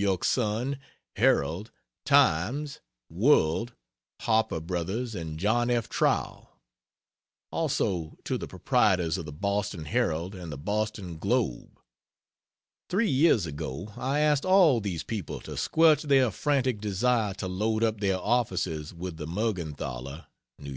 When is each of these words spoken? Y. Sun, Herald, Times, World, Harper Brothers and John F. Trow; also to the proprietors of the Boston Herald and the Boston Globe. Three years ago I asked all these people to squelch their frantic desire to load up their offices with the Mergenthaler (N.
Y. 0.00 0.16
Sun, 0.22 0.78
Herald, 1.16 1.72
Times, 2.04 2.78
World, 3.10 3.72
Harper 4.20 4.60
Brothers 4.60 5.16
and 5.16 5.40
John 5.40 5.70
F. 5.70 5.88
Trow; 5.88 6.50
also 7.50 8.16
to 8.22 8.38
the 8.38 8.46
proprietors 8.46 9.18
of 9.18 9.26
the 9.26 9.32
Boston 9.32 9.86
Herald 9.86 10.36
and 10.36 10.52
the 10.52 10.56
Boston 10.56 11.18
Globe. 11.18 11.80
Three 12.88 13.10
years 13.10 13.44
ago 13.44 13.92
I 13.96 14.20
asked 14.20 14.44
all 14.44 14.80
these 14.80 15.02
people 15.02 15.40
to 15.40 15.56
squelch 15.56 16.02
their 16.04 16.30
frantic 16.30 16.80
desire 16.80 17.34
to 17.34 17.48
load 17.48 17.82
up 17.82 17.98
their 17.98 18.18
offices 18.18 18.94
with 18.94 19.16
the 19.16 19.26
Mergenthaler 19.26 20.26
(N. 20.60 20.76